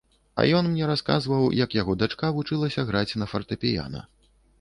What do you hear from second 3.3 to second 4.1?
фартэпіяна.